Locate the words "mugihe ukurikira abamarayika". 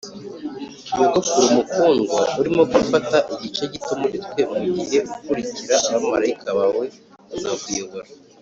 4.53-6.49